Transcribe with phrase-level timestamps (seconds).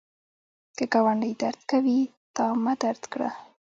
[0.77, 1.99] که ګاونډی درد کوي،
[2.35, 3.29] تا مه درد کړه